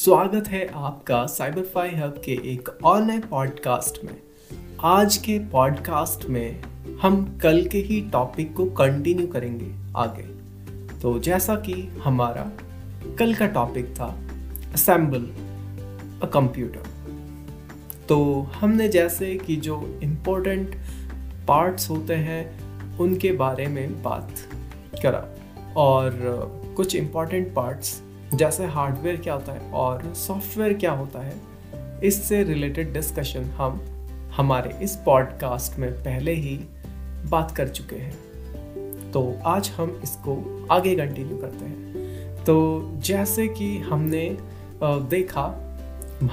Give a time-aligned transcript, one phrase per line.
[0.00, 4.14] स्वागत है आपका साइबरफाई हब के एक और नए पॉडकास्ट में।
[4.80, 6.62] आज के पॉडकास्ट में
[7.02, 10.22] हम कल के ही टॉपिक को कंटिन्यू करेंगे आगे।
[11.00, 11.72] तो जैसा कि
[12.04, 12.50] हमारा
[13.18, 14.06] कल का टॉपिक था
[14.74, 15.28] असेंबल
[16.22, 16.88] अ कंप्यूटर
[18.08, 20.74] तो हमने जैसे कि जो इम्पोर्टेंट
[21.48, 24.30] पार्ट्स होते हैं, उनके बारे में बात
[25.02, 25.26] करा।
[25.76, 26.12] और
[26.76, 28.02] कुछ इंपॉर्टेंट पार्ट्स
[28.34, 31.34] जैसे हार्डवेयर क्या होता है और सॉफ्टवेयर क्या होता है,
[32.04, 33.80] इससे रिलेटेड डिस्कशन हम
[34.36, 36.58] हमारे इस पॉडकास्ट में पहले ही
[37.30, 40.36] बात कर चुके हैं। तो आज हम इसको
[40.70, 44.36] आगे कंटिन्यू करते हैं। तो जैसे कि हमने
[44.82, 45.44] देखा,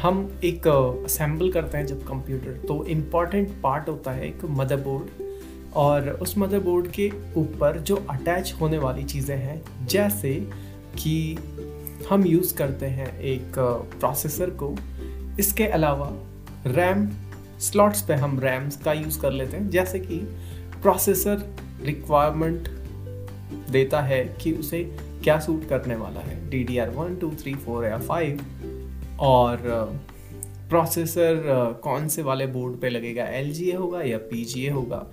[0.01, 5.25] हम एक असेंबल करते हैं जब कंप्यूटर तो इंपॉर्टेंट पार्ट होता है एक मदरबोर्ड
[5.75, 10.33] और उस मदरबोर्ड के ऊपर जो अटैच होने वाली चीज़ें हैं, जैसे
[10.95, 11.37] कि
[12.09, 13.59] हम यूज़ करते हैं एक
[13.99, 14.75] प्रोसेसर को।
[15.39, 16.09] इसके अलावा
[16.67, 17.09] रैम
[17.59, 20.17] स्लॉट्स पे हम रैम्स का यूज़ कर लेते हैं। जैसे कि
[20.81, 21.43] प्रोसेसर
[21.83, 22.67] रिक्वायरमेंट
[23.71, 24.83] देता है कि उसे
[25.23, 28.41] क्या सूट करने वाला है। D D R one two three four या फाइव
[29.19, 29.61] और
[30.69, 31.41] प्रोसेसर
[31.83, 33.25] कौन से वाले बोर्ड पे लगेगा?
[33.25, 35.05] एल जी ए होगा या पी जी ए होगा?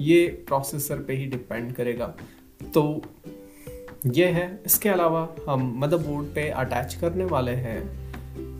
[0.00, 2.14] ये प्रोसेसर पे ही डिपेंड करेगा।
[2.74, 3.02] तो
[4.04, 7.80] ये है। इसके अलावा हम मदरबोर्ड पे अटैच करने वाले हैं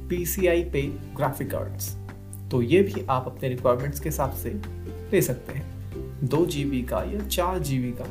[0.08, 0.82] पी सी आई पे
[1.16, 1.88] ग्राफिक कार्ड्स
[2.50, 4.50] तो ये भी आप अपने रिक्वायरमेंट्स के हिसाब से
[5.12, 8.06] ले सकते हैं। दो जी बी का या चार जी बी का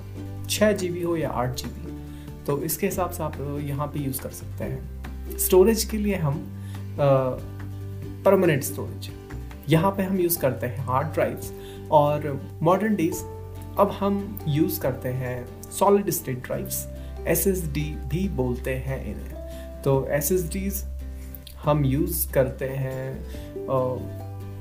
[0.46, 4.00] छः जी बी हो या आठ जी बी तो इसके हिसाब से आप यहाँ पे
[4.00, 6.46] यूज़ कर सकते हैं। स्टोरेज के लिए हम
[8.26, 9.10] परमानेंट स्टोरेज
[9.70, 11.52] यहाँ पे हम यूज़ करते हैं हार्ड ड्राइव्स
[11.92, 13.24] और मॉडर्न डेज़
[13.80, 16.86] अब हम यूज़ करते हैं solid state drives
[17.28, 19.42] S S D भी बोलते हैं इन्हें।
[19.82, 20.88] तो एस
[21.64, 23.28] हम यूज़ करते हैं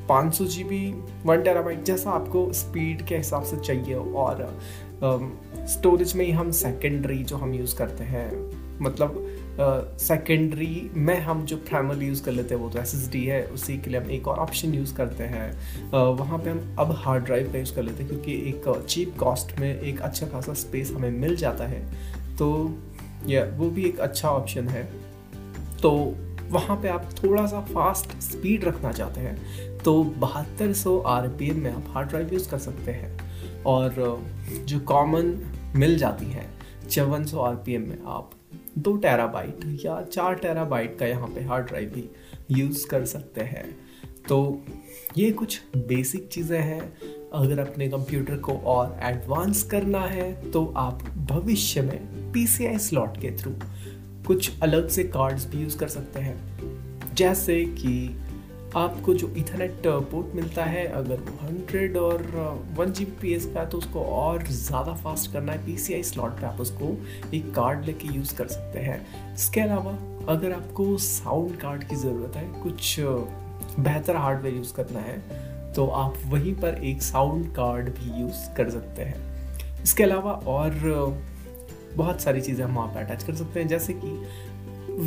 [0.07, 4.61] पाँच सौ जी बी वन टेराबाइट जैसा आपको स्पीड के हिसाब से चाहिए और
[5.57, 9.37] स्टोरेज में ही हम सेकेंडरी जो हम यूज़ करते हैं मतलब
[10.01, 13.91] सेकेंडरी में हम जो प्राइमरी यूज़ कर लेते हैं वो तो SSD है उसी के
[13.91, 15.53] लिए हम एक और ऑप्शन यूज़ करते हैं।
[15.89, 19.15] uh, वहाँ पे हम अब हार्ड ड्राइव का यूज़ कर लेते हैं क्योंकि एक चीप
[19.19, 21.87] कॉस्ट में एक अच्छा खासा स्पेस हमें मिल जाता है।
[22.41, 22.49] तो
[23.27, 24.85] या वो भी एक अच्छा ऑप्शन है।
[25.83, 25.91] तो
[26.51, 31.71] वहाँ पे आप थोड़ा सा फास्ट स्पीड रखना चाहते हैं तो बहत्तर सौ आर में
[31.73, 33.95] आप हार्ड ड्राइव यूज़ कर सकते हैं। और
[34.65, 35.27] जो कॉमन
[35.77, 36.49] मिल जाती है,
[36.91, 38.31] चौवन सौ आर में आप
[38.79, 42.09] दो टेराबाइट या चार टेराबाइट का यहाँ पे हार्ड ड्राइव भी
[42.51, 43.65] यूज़ कर सकते हैं।
[44.29, 44.63] तो
[45.17, 46.83] ये कुछ बेसिक चीज़ें हैं
[47.35, 53.31] अगर अपने कंप्यूटर को और एडवांस करना है तो आप भविष्य में पीसीआई स्लॉट के
[53.39, 53.53] थ्रू
[54.27, 57.93] कुछ अलग से कार्ड्स भी यूज़ कर सकते हैं। जैसे कि
[58.77, 62.23] आपको जो इथरनेट पोर्ट मिलता है, अगर वो हंड्रेड और
[62.77, 65.95] वन जी पी एस का है तो उसको और ज़्यादा फास्ट करना है। पी सी
[65.95, 66.97] आई स्लॉट पर आप उसको
[67.35, 69.93] एक कार्ड लेके यूज़ कर सकते हैं। इसके अलावा,
[70.29, 72.97] अगर आपको साउंड कार्ड की ज़रूरत है, कुछ
[73.81, 78.71] बेहतर हार्डवेयर यूज़ करना है तो आप वहीं पर एक साउंड कार्ड भी यूज़ कर
[78.71, 79.17] सकते हैं।
[79.83, 80.71] इसके अलावा और
[81.95, 84.27] बहुत सारी चीज़ें हम वहाँ पर अटैच कर सकते हैं। जैसे कि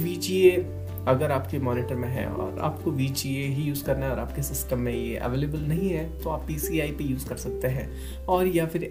[0.04, 4.44] VGA अगर आपके मॉनिटर में है और आपको वी ही यूज़ करना है और आपके
[4.44, 7.90] सिस्टम में ये अवेलेबल नहीं है तो आप पी सी पे यूज़ कर सकते हैं।
[8.26, 8.90] और या फिर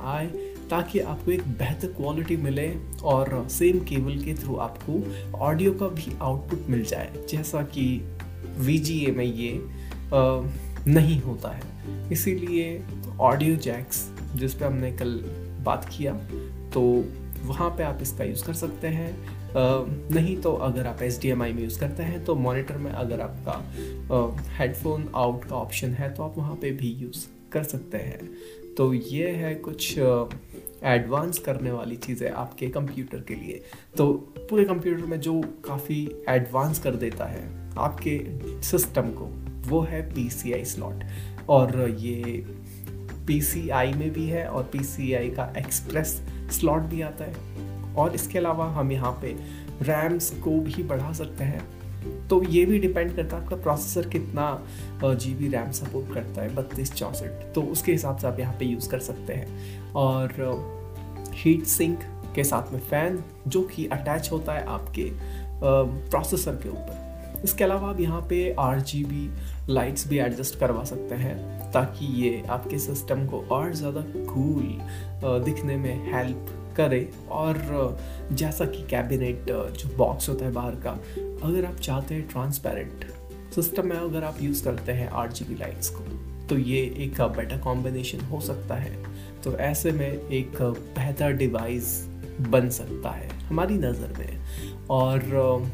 [0.00, 0.26] आई
[0.70, 5.02] ताकि आपको एक बेहतर क्वालिटी मिले और सेम केबल के थ्रू आपको
[5.38, 8.00] ऑडियो का भी आउटपुट मिल जाए। जैसा कि
[8.60, 9.52] VGA में ये
[10.04, 10.40] आ,
[10.88, 12.82] नहीं होता है। इसीलिए
[13.20, 15.20] ऑडियो जैक्स जिस पे हमने कल
[15.64, 16.12] बात किया
[16.74, 16.82] तो
[17.44, 19.12] वहाँ पे आप इसका यूज़ कर सकते हैं।
[20.14, 23.60] नहीं तो अगर आप एच में यूज़ करते हैं तो मॉनिटर में अगर आपका
[24.56, 28.28] हेडफोन आउट का ऑप्शन है तो आप वहाँ पे भी यूज़ कर सकते हैं।
[28.76, 33.60] तो ये है कुछ एडवांस करने वाली चीज़ें आपके कंप्यूटर के लिए।
[33.96, 34.12] तो
[34.50, 37.44] पूरे कंप्यूटर में जो काफ़ी एडवांस कर देता है
[37.78, 38.18] आपके
[38.62, 39.30] सिस्टम को
[39.66, 41.04] वो है पी सी आई स्लॉट
[41.48, 42.44] और ये
[43.26, 46.20] पी सी आई में भी है और पी सी आई का एक्सप्रेस
[46.52, 47.94] स्लॉट भी आता है.
[47.94, 49.36] और इसके अलावा हम यहाँ पे
[49.82, 51.62] रैम्स को भी बढ़ा सकते हैं.
[52.28, 56.54] तो ये भी डिपेंड करता है आपका प्रोसेसर कितना जी बी रैम सपोर्ट करता है
[56.54, 57.52] बत्तीस चौंसठ.
[57.54, 59.92] तो उसके हिसाब से आप यहाँ पे यूज़ कर सकते हैं.
[59.92, 60.32] और
[61.34, 61.98] हीट सिंक
[62.34, 65.10] के साथ में फ़ैन जो कि अटैच होता है आपके
[65.62, 67.42] प्रोसेसर के ऊपर.
[67.44, 69.28] इसके अलावा आप यहाँ पे आरजीबी
[69.68, 75.76] लाइट्स भी एडजस्ट करवा सकते हैं ताकि ये आपके सिस्टम को और ज़्यादा कूल दिखने
[75.76, 77.98] में हेल्प करे। और
[78.32, 80.90] जैसा कि कैबिनेट जो बॉक्स होता है बाहर का,
[81.42, 83.04] अगर आप चाहते हैं ट्रांसपेरेंट
[83.54, 85.08] सिस्टम में अगर आप यूज़ करते हैं
[85.40, 86.04] बी लाइट्स को
[86.48, 88.96] तो ये एक बेटर कॉम्बिनेशन हो सकता है।
[89.44, 91.86] तो ऐसे में एक बेहतर डिवाइस
[92.40, 95.70] बन सकता है हमारी नज़र में। और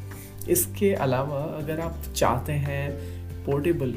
[0.48, 3.19] इसके अलावा अगर आप चाहते हैं
[3.50, 3.94] पोर्टेबल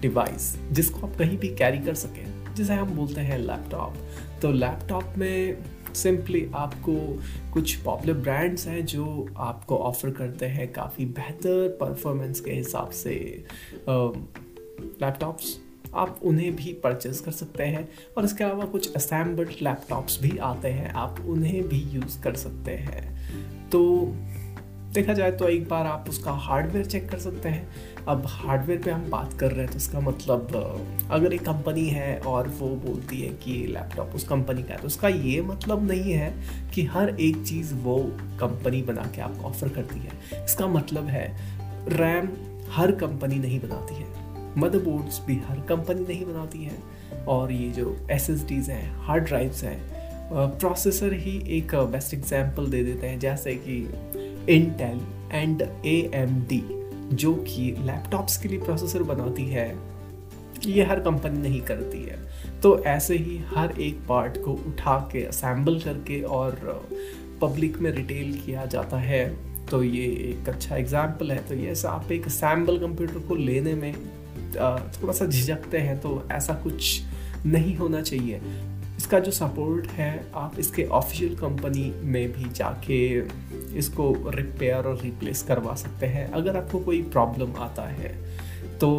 [0.00, 3.94] डिवाइस जिसको आप कहीं भी कैरी कर सकें। जिसे हम बोलते हैं लैपटॉप
[4.42, 5.56] तो लैपटॉप में
[5.94, 7.22] सिंपली आपको
[7.52, 13.44] कुछ पॉपुलर ब्रांड्स हैं जो आपको ऑफ़र करते हैं काफ़ी बेहतर परफॉर्मेंस के हिसाब से
[15.02, 15.58] लैपटॉप्स
[15.94, 20.68] आप उन्हें भी परचेज कर सकते हैं और इसके अलावा कुछ असेंबल्ड लैपटॉप्स भी आते
[20.68, 23.04] हैं। आप उन्हें भी यूज़ कर सकते हैं।
[23.70, 23.80] तो
[24.94, 28.90] देखा जाए तो एक बार आप उसका हार्डवेयर चेक कर सकते हैं। अब हार्डवेयर पे
[28.90, 33.20] हम बात कर रहे हैं तो इसका मतलब अगर एक कंपनी है और वो बोलती
[33.20, 36.32] है कि लैपटॉप उस कंपनी का है तो उसका ये मतलब नहीं है
[36.74, 37.96] कि हर एक चीज़ वो
[38.40, 41.26] कंपनी बना के आपको ऑफ़र करती है। इसका मतलब है
[41.90, 42.28] रैम
[42.72, 44.06] हर कंपनी नहीं बनाती है।
[44.58, 46.78] मदरबोर्ड्स भी हर कंपनी नहीं बनाती है।
[47.28, 49.78] और ये जो एस हैं हार्ड ड्राइव्स हैं
[50.32, 53.80] प्रोसेसर ही एक बेस्ट एग्ज़ाम्पल दे देते हैं। जैसे कि
[54.48, 55.00] Intel
[55.32, 56.62] and A M D
[57.16, 59.66] जो कि लैपटॉप्स के लिए प्रोसेसर बनाती है,
[60.66, 62.18] ये हर कंपनी नहीं करती है।
[62.60, 66.54] तो ऐसे ही हर एक पार्ट को उठा के असेंबल करके और
[67.42, 69.26] पब्लिक में रिटेल किया जाता है।
[69.66, 73.92] तो ये एक अच्छा एग्ज़ाम्पल है। तो ये आप एक असेंबल कंप्यूटर को लेने में
[74.54, 77.00] थोड़ा सा झिझकते हैं तो ऐसा कुछ
[77.46, 78.40] नहीं होना चाहिए।
[79.04, 82.98] इसका जो सपोर्ट है, आप इसके ऑफिशियल कंपनी में भी जाके
[83.78, 88.12] इसको रिपेयर और रिप्लेस करवा सकते हैं। अगर आपको कोई प्रॉब्लम आता है
[88.78, 88.90] तो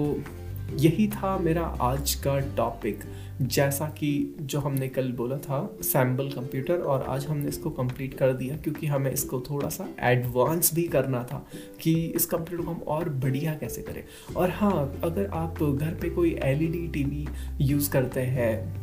[0.75, 3.00] यही था मेरा आज का टॉपिक
[3.42, 8.33] जैसा कि जो हमने कल बोला था सैम्बल कंप्यूटर और आज हमने इसको कंप्लीट कर
[8.33, 11.48] दिया क्योंकि हमें इसको थोड़ा सा एडवांस भी करना था
[11.81, 14.04] कि इस कंप्यूटर को हम और बढ़िया कैसे करें।
[14.36, 17.27] और हाँ अगर आप घर पे कोई एलईडी टीवी
[17.62, 18.75] यूज़ करते हैं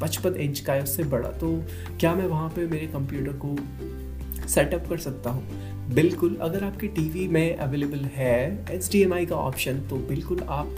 [0.00, 1.64] पचपन इंच का है उससे बड़ा तो
[2.00, 3.56] क्या मैं वहाँ पे मेरे कंप्यूटर को
[4.48, 5.79] सेटअप कर सकता हूँ?
[5.94, 8.34] बिल्कुल अगर आपके टीवी में अवेलेबल है
[8.72, 10.76] एचडीएमआई का ऑप्शन तो बिल्कुल आप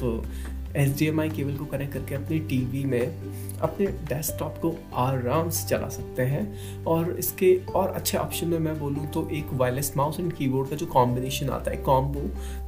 [0.72, 6.22] HDMI केबल को कनेक्ट करके अपने टीवी में, अपने डेस्कटॉप को आराम से चला सकते
[6.22, 10.70] हैं। और इसके और अच्छे ऑप्शन में मैं बोलूँ तो एक वायरलेस माउस एंड कीबोर्ड
[10.70, 12.20] का जो कॉम्बिनेशन आता है कॉम्बो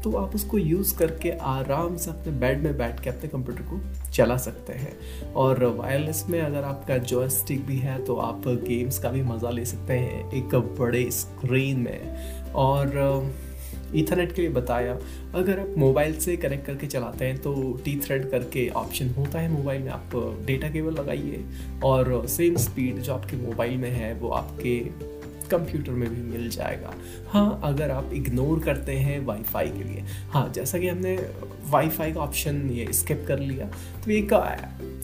[0.02, 4.10] तो आप उसको यूज़ करके आराम से अपने बेड में बैठ के अपने कंप्यूटर को
[4.10, 9.10] चला सकते हैं। और वायरलेस में अगर आपका जॉयस्टिक भी है तो आप गेम्स का
[9.10, 12.88] भी मज़ा ले सकते हैं एक बड़े स्क्रीन में। और
[13.94, 14.98] ईथरनेट के लिए बताया,
[15.34, 17.52] अगर आप मोबाइल से कनेक्ट करके चलाते हैं तो
[17.84, 20.10] टी थ्रेड करके ऑप्शन होता है मोबाइल में। आप
[20.46, 21.44] डेटा केबल लगाइए
[21.84, 24.78] और सेम स्पीड जो आपके मोबाइल में है, वो आपके
[25.50, 26.92] कंप्यूटर में भी मिल जाएगा।
[27.28, 31.16] हाँ अगर आप इग्नोर करते हैं वाईफाई के लिए। हाँ जैसा कि हमने
[31.70, 33.66] वाईफाई का ऑप्शन ये स्किप कर लिया
[34.04, 34.32] तो एक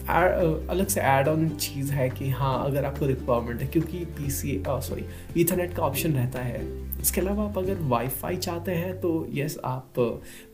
[0.09, 4.61] अलग से एड ऑन चीज़ है कि हाँ अगर आपको रिक्वायरमेंट है, क्योंकि पी सी
[4.67, 5.05] सॉरी
[5.37, 6.61] ईथरनेट का ऑप्शन रहता है।
[7.01, 9.93] इसके अलावा आप अगर वाईफाई चाहते हैं तो यस आप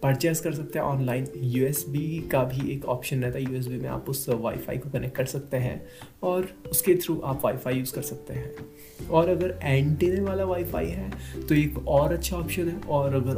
[0.04, 4.10] परचेज कर सकते हैं ऑनलाइन यूएसबी का भी एक ऑप्शन रहता है। यूएसबी में आप
[4.10, 5.82] उस वाईफाई को कनेक्ट कर सकते हैं
[6.24, 11.10] और उसके थ्रू आप वाईफाई यूज़ कर सकते हैं। और अगर एंटीने वाला वाईफाई है
[11.48, 13.38] तो एक और अच्छा ऑप्शन है। और अगर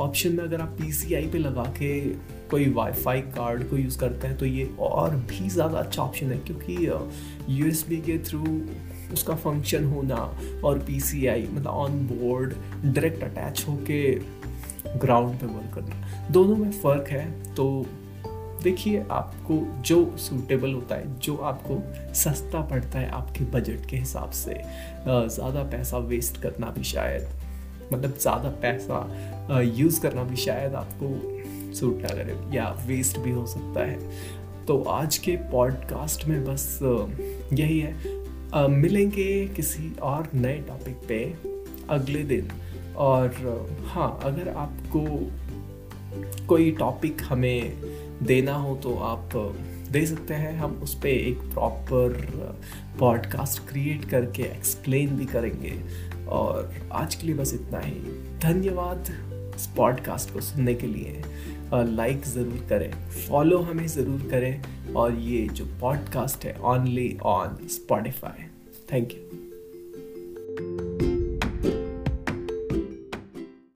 [0.00, 1.98] ऑप्शन में अगर आप पी पे लगा के
[2.50, 6.38] कोई वाईफाई कार्ड को यूज़ करते हैं तो ये और भी ज़्यादा अच्छा ऑप्शन है।
[6.40, 6.76] क्योंकि
[7.50, 8.44] यूएसबी के थ्रू
[9.12, 10.16] उसका फ़ंक्शन होना
[10.64, 14.02] और पीसीआई मतलब ऑन बोर्ड डायरेक्ट अटैच होके
[14.98, 17.86] ग्राउंड पे वर्क करना। दोनों में फ़र्क है तो
[18.62, 21.78] देखिए आपको जो सूटेबल होता है, जो आपको
[22.14, 24.60] सस्ता पड़ता है आपके बजट के हिसाब से
[25.06, 27.28] ज़्यादा पैसा वेस्ट करना भी शायद
[27.92, 33.46] मतलब ज़्यादा पैसा यूज़ करना भी शायद आपको सूट ना करे, या वेस्ट भी हो
[33.46, 33.98] सकता है।
[34.66, 37.94] तो आज के पॉडकास्ट में बस यही है।
[38.54, 41.24] मिलेंगे किसी और नए टॉपिक पे
[41.90, 42.50] अगले दिन।
[42.96, 45.04] और हाँ अगर आपको
[46.46, 47.82] कोई टॉपिक हमें
[48.22, 49.30] देना हो तो आप
[49.90, 52.58] दे सकते हैं। हम उस पर एक प्रॉपर
[53.00, 55.72] पॉडकास्ट क्रिएट करके एक्सप्लेन भी करेंगे।
[56.28, 57.94] और आज के लिए बस इतना ही।
[58.42, 59.10] धन्यवाद
[59.56, 61.22] इस पॉडकास्ट को सुनने के लिए।
[61.74, 62.90] लाइक ज़रूर करें।
[63.28, 64.62] फॉलो हमें ज़रूर करें।
[64.96, 68.46] और ये जो पॉडकास्ट है only on Spotify
[68.92, 70.89] thank you